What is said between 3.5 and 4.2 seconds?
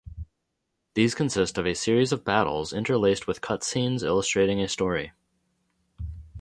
scenes